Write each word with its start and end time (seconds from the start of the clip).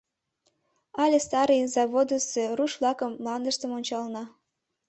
Але 1.01 1.17
Старый 1.27 1.61
Заводысо 1.75 2.43
руш-влакын 2.57 3.11
мландыштым 3.23 3.71
ончалына. 3.77 4.23